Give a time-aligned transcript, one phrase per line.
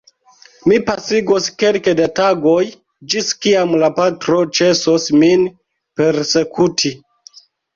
[0.69, 2.63] Mi pasigos kelke da tagoj,
[3.15, 5.47] ĝis kiam la patro ĉesos min
[6.01, 6.95] persekuti.